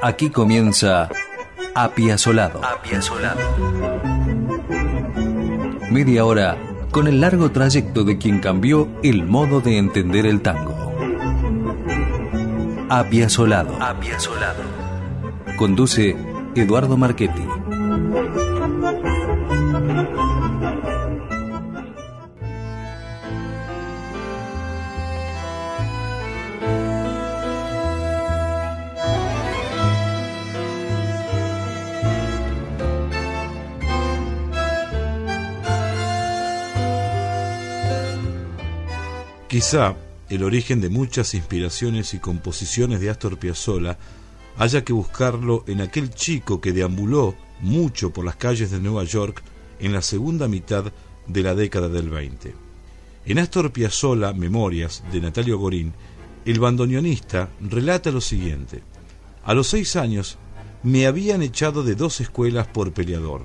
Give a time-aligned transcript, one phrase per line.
[0.00, 1.08] Aquí comienza
[1.74, 2.60] Apiazolado.
[5.90, 6.56] Media hora
[6.92, 10.92] con el largo trayecto de quien cambió el modo de entender el tango.
[12.88, 13.82] Apiazolado.
[13.82, 14.62] Apiazolado.
[15.56, 16.16] Conduce
[16.54, 17.42] Eduardo Marchetti.
[39.58, 39.96] Quizá
[40.30, 43.98] el origen de muchas inspiraciones y composiciones de Astor Piazzolla
[44.56, 49.42] haya que buscarlo en aquel chico que deambuló mucho por las calles de Nueva York
[49.80, 50.92] en la segunda mitad
[51.26, 52.54] de la década del 20.
[53.26, 55.92] En Astor Piazzolla Memorias de Natalio Gorín,
[56.44, 58.84] el bandoneonista relata lo siguiente:
[59.42, 60.38] A los seis años
[60.84, 63.42] me habían echado de dos escuelas por peleador.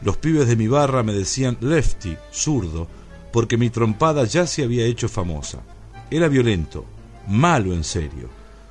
[0.00, 2.88] Los pibes de mi barra me decían lefty, zurdo,
[3.32, 5.62] porque mi trompada ya se había hecho famosa.
[6.10, 6.84] Era violento,
[7.26, 8.28] malo en serio.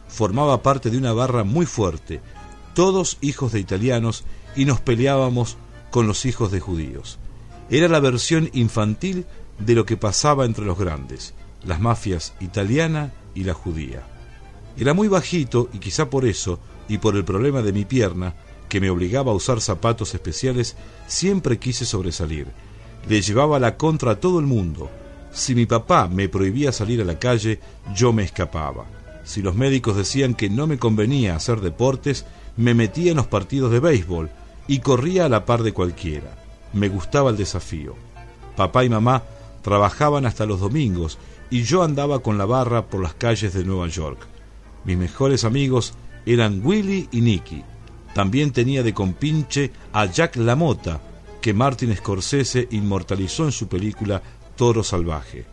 [0.07, 2.21] Formaba parte de una barra muy fuerte,
[2.75, 4.23] todos hijos de italianos,
[4.55, 5.57] y nos peleábamos
[5.89, 7.17] con los hijos de judíos.
[7.69, 9.25] Era la versión infantil
[9.57, 14.03] de lo que pasaba entre los grandes, las mafias italiana y la judía.
[14.77, 18.35] Era muy bajito y quizá por eso, y por el problema de mi pierna,
[18.67, 20.75] que me obligaba a usar zapatos especiales,
[21.07, 22.47] siempre quise sobresalir
[23.07, 24.89] le llevaba la contra a todo el mundo.
[25.31, 27.59] Si mi papá me prohibía salir a la calle,
[27.95, 28.85] yo me escapaba.
[29.23, 32.25] Si los médicos decían que no me convenía hacer deportes,
[32.57, 34.29] me metía en los partidos de béisbol
[34.67, 36.37] y corría a la par de cualquiera.
[36.73, 37.95] Me gustaba el desafío.
[38.55, 39.23] Papá y mamá
[39.61, 41.17] trabajaban hasta los domingos
[41.49, 44.19] y yo andaba con la barra por las calles de Nueva York.
[44.85, 45.93] Mis mejores amigos
[46.25, 47.63] eran Willy y Nicky.
[48.13, 50.99] También tenía de compinche a Jack LaMotta,
[51.41, 54.21] que Martin Scorsese inmortalizó en su película
[54.55, 55.45] Toro Salvaje.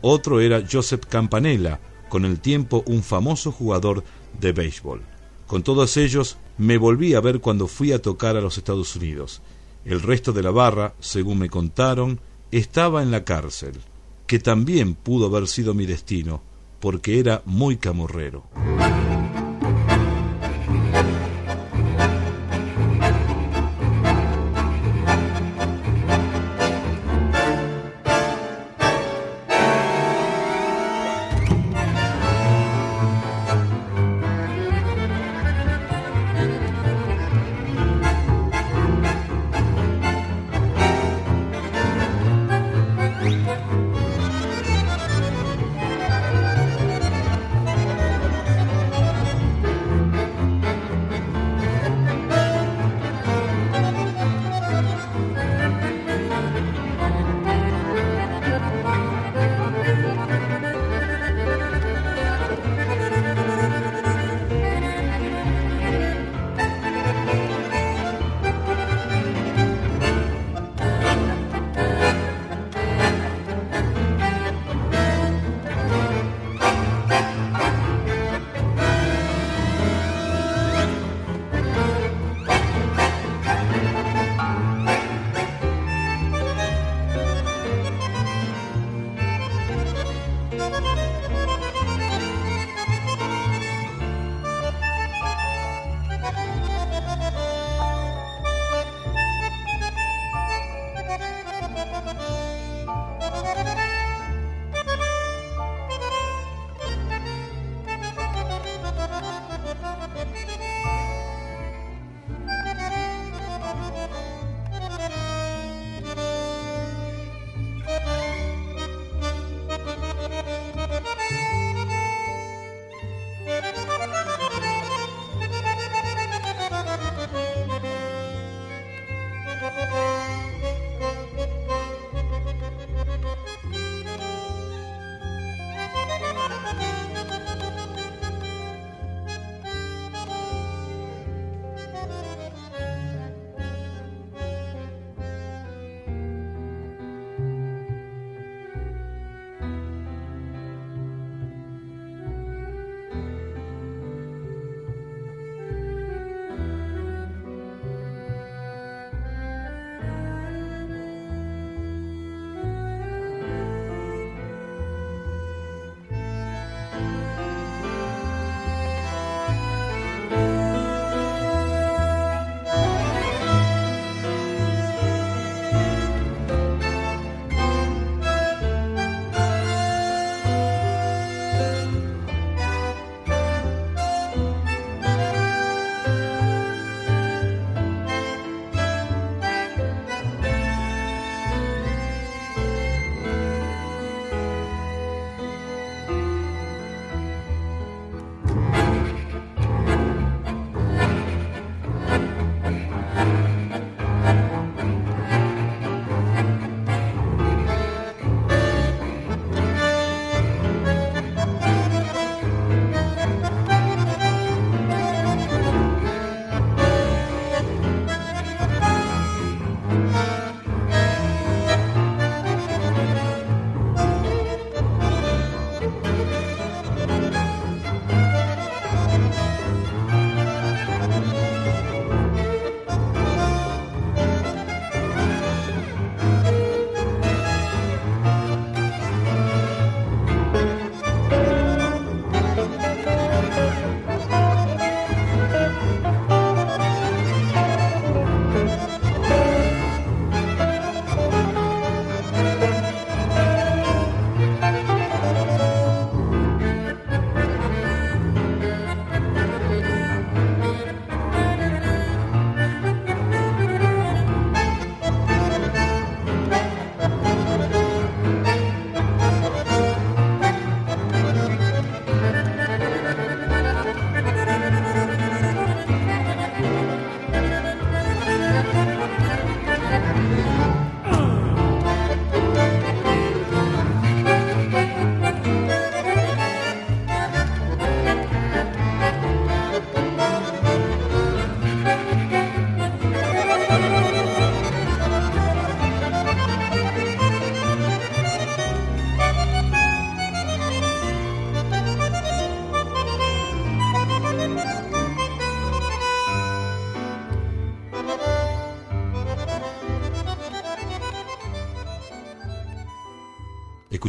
[0.00, 4.04] Otro era Joseph Campanella, con el tiempo un famoso jugador
[4.40, 5.02] de béisbol.
[5.46, 9.42] Con todos ellos me volví a ver cuando fui a tocar a los Estados Unidos.
[9.84, 13.74] El resto de la barra, según me contaron, estaba en la cárcel,
[14.26, 16.42] que también pudo haber sido mi destino,
[16.80, 18.44] porque era muy camorrero.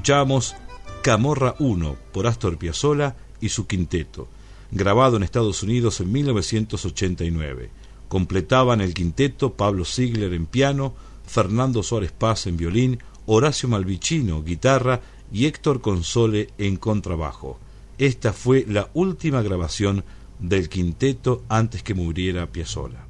[0.06, 0.56] Escuchamos
[1.02, 4.28] Camorra 1 por Astor Piazzolla y su quinteto,
[4.70, 7.72] grabado en Estados Unidos en 1989.
[8.08, 10.94] Completaban el quinteto Pablo Ziegler en piano,
[11.26, 15.02] Fernando Suárez Paz en violín, Horacio Malvicino guitarra
[15.34, 17.58] y Héctor Console en contrabajo.
[17.98, 20.04] Esta fue la última grabación
[20.38, 23.05] del quinteto antes que muriera Piazzolla.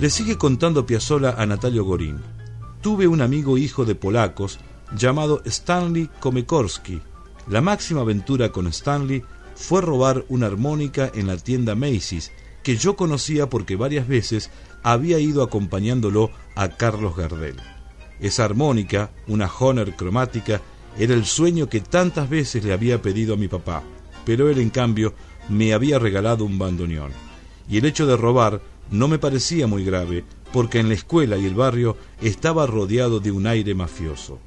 [0.00, 2.20] Le sigue contando Piazzolla a Natalio Gorín.
[2.80, 4.58] Tuve un amigo hijo de polacos
[4.96, 7.02] llamado Stanley Komekorski.
[7.48, 9.22] La máxima aventura con Stanley
[9.54, 12.32] fue robar una armónica en la tienda Macy's,
[12.62, 14.50] que yo conocía porque varias veces
[14.82, 17.56] había ido acompañándolo a Carlos Gardel.
[18.20, 20.62] Esa armónica, una Honor cromática,
[20.98, 23.82] era el sueño que tantas veces le había pedido a mi papá,
[24.24, 25.12] pero él en cambio
[25.50, 27.12] me había regalado un bandoneón.
[27.68, 31.46] Y el hecho de robar no me parecía muy grave, porque en la escuela y
[31.46, 34.38] el barrio estaba rodeado de un aire mafioso.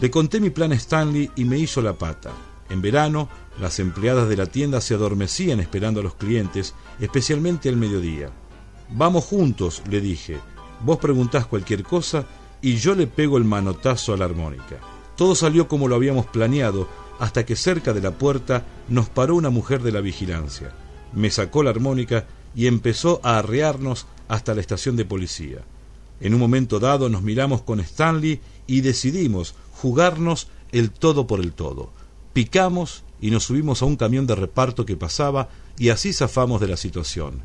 [0.00, 2.30] Le conté mi plan a Stanley y me hizo la pata.
[2.70, 3.28] En verano,
[3.60, 8.30] las empleadas de la tienda se adormecían esperando a los clientes, especialmente al mediodía.
[8.90, 10.38] Vamos juntos, le dije.
[10.80, 12.24] Vos preguntás cualquier cosa
[12.62, 14.78] y yo le pego el manotazo a la armónica.
[15.16, 19.50] Todo salió como lo habíamos planeado, hasta que cerca de la puerta nos paró una
[19.50, 20.74] mujer de la vigilancia.
[21.12, 25.58] Me sacó la armónica y empezó a arrearnos hasta la estación de policía.
[26.20, 31.52] En un momento dado nos miramos con Stanley y decidimos jugarnos el todo por el
[31.52, 31.90] todo.
[32.32, 36.68] Picamos y nos subimos a un camión de reparto que pasaba y así zafamos de
[36.68, 37.42] la situación.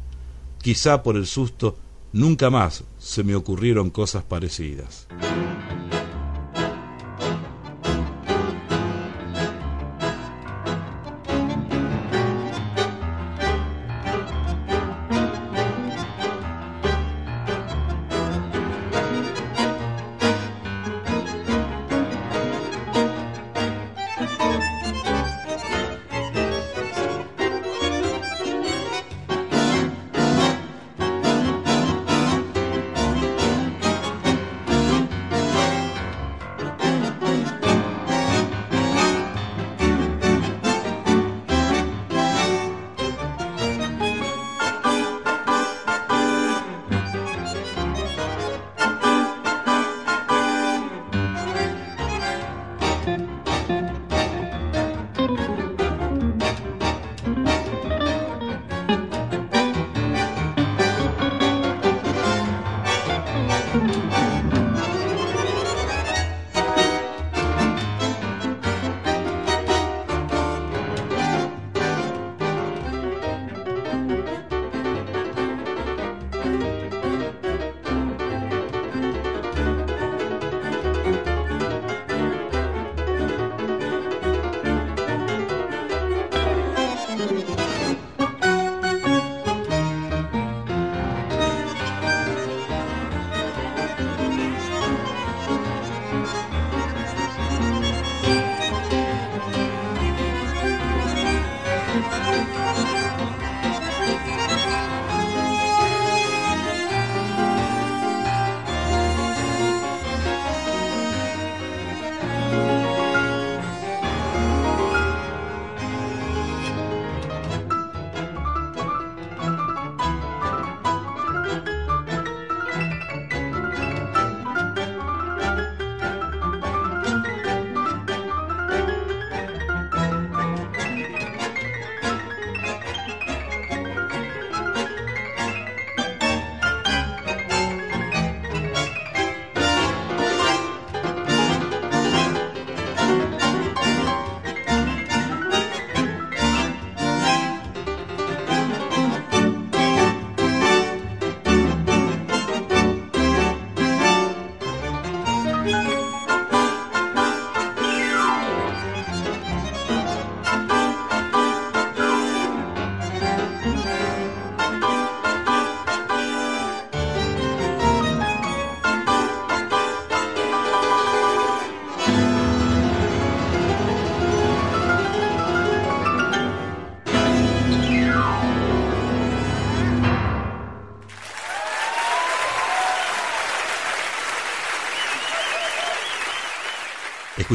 [0.62, 1.78] Quizá por el susto
[2.14, 5.08] nunca más se me ocurrieron cosas parecidas.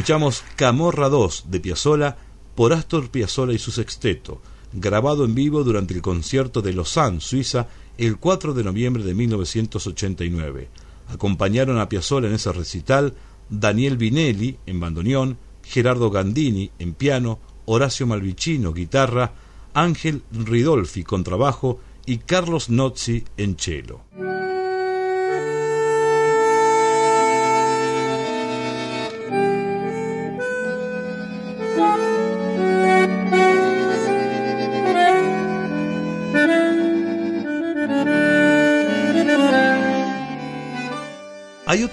[0.03, 2.17] Escuchamos Camorra 2 de Piazzola
[2.55, 4.41] por Astor Piazzolla y su sexteto,
[4.73, 10.67] grabado en vivo durante el concierto de Lausanne, Suiza, el 4 de noviembre de 1989.
[11.07, 13.13] Acompañaron a Piazzolla en ese recital
[13.49, 19.31] Daniel Vinelli en bandoneón, Gerardo Gandini en piano, Horacio Malvicino guitarra,
[19.73, 24.01] Ángel Ridolfi contrabajo y Carlos Nozzi en cello.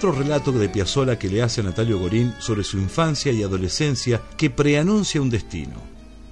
[0.03, 4.49] Otro relato de Piazzolla que le hace Natalio Gorín sobre su infancia y adolescencia que
[4.49, 5.75] preanuncia un destino.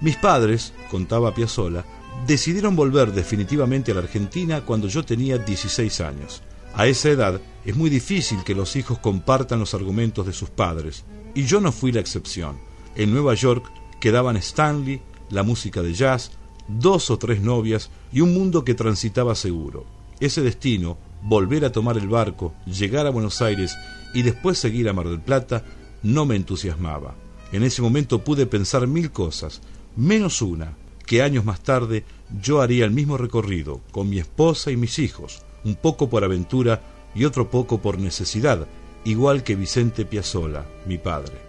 [0.01, 1.85] Mis padres, contaba Piazzolla,
[2.25, 6.41] decidieron volver definitivamente a la Argentina cuando yo tenía 16 años.
[6.73, 11.05] A esa edad es muy difícil que los hijos compartan los argumentos de sus padres,
[11.35, 12.57] y yo no fui la excepción.
[12.95, 14.99] En Nueva York quedaban Stanley,
[15.29, 16.31] la música de jazz,
[16.67, 19.85] dos o tres novias y un mundo que transitaba seguro.
[20.19, 23.75] Ese destino volver a tomar el barco, llegar a Buenos Aires
[24.13, 25.63] y después seguir a Mar del Plata
[26.03, 27.15] no me entusiasmaba.
[27.51, 29.61] En ese momento pude pensar mil cosas,
[29.95, 30.73] menos una,
[31.05, 32.05] que años más tarde
[32.41, 36.81] yo haría el mismo recorrido, con mi esposa y mis hijos, un poco por aventura
[37.15, 38.67] y otro poco por necesidad,
[39.03, 41.48] igual que Vicente Piazzola, mi padre.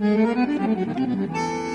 [0.00, 1.67] Müzik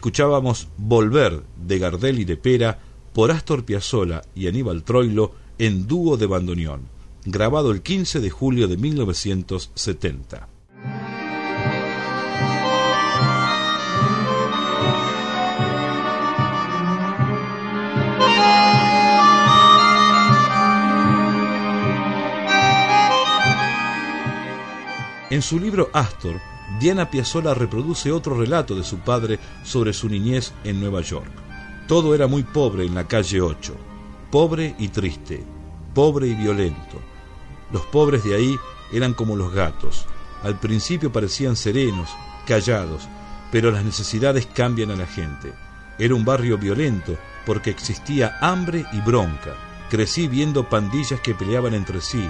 [0.00, 2.78] Escuchábamos Volver de Gardel y de Pera
[3.12, 6.88] por Astor Piazzolla y Aníbal Troilo en dúo de bandoneón,
[7.26, 10.48] grabado el 15 de julio de 1970.
[25.28, 26.40] En su libro Astor,
[26.78, 31.30] Diana Piazzolla reproduce otro relato de su padre sobre su niñez en Nueva York.
[31.88, 33.74] Todo era muy pobre en la calle 8,
[34.30, 35.44] pobre y triste,
[35.94, 37.00] pobre y violento.
[37.72, 38.56] Los pobres de ahí
[38.92, 40.06] eran como los gatos.
[40.42, 42.08] Al principio parecían serenos,
[42.46, 43.08] callados,
[43.50, 45.52] pero las necesidades cambian a la gente.
[45.98, 49.54] Era un barrio violento porque existía hambre y bronca.
[49.90, 52.28] Crecí viendo pandillas que peleaban entre sí,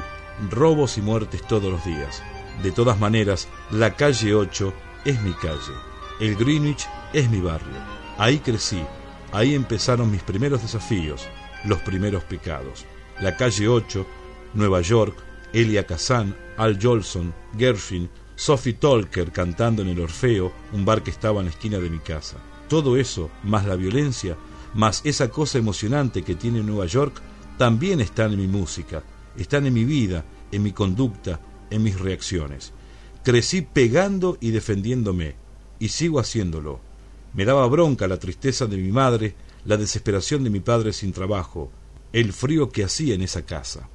[0.51, 2.23] robos y muertes todos los días.
[2.63, 4.73] De todas maneras, la calle 8
[5.07, 5.73] es mi calle.
[6.21, 7.79] El Greenwich es mi barrio.
[8.19, 8.83] Ahí crecí.
[9.33, 11.27] Ahí empezaron mis primeros desafíos,
[11.65, 12.85] los primeros pecados.
[13.21, 14.07] La calle 8,
[14.55, 15.17] Nueva York,
[15.53, 21.41] Elia Kazan, Al Jolson, Gershwin, Sophie Tolker cantando en el Orfeo, un bar que estaba
[21.41, 22.37] en la esquina de mi casa.
[22.69, 24.37] Todo eso, más la violencia,
[24.75, 27.23] más esa cosa emocionante que tiene Nueva York,
[27.57, 29.03] también están en mi música,
[29.37, 32.73] están en mi vida, en mi conducta, en mis reacciones.
[33.23, 35.35] Crecí pegando y defendiéndome,
[35.79, 36.81] y sigo haciéndolo.
[37.35, 41.71] Me daba bronca la tristeza de mi madre, la desesperación de mi padre sin trabajo,
[42.13, 43.89] el frío que hacía en esa casa.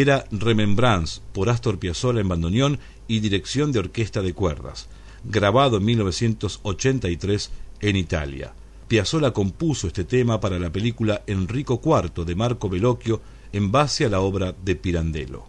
[0.00, 2.78] Era Remembrance por Astor Piazzolla en bandoneón
[3.08, 4.88] y dirección de orquesta de cuerdas,
[5.24, 8.52] grabado en 1983 en Italia.
[8.88, 14.08] Piazzolla compuso este tema para la película Enrico IV de Marco Bellocchio en base a
[14.10, 15.44] la obra de Pirandello.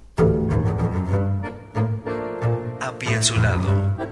[2.79, 4.07] Apiazolado.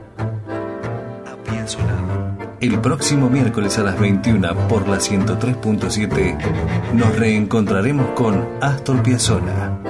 [2.62, 9.85] El próximo miércoles a las 21 por la 103.7 nos reencontraremos con Astor Piazzolla.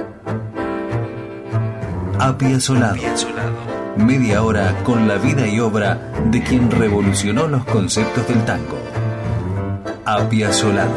[2.26, 2.96] Apiazolado.
[3.96, 8.76] Media hora con la vida y obra de quien revolucionó los conceptos del tango.
[10.04, 10.90] Apiazolado.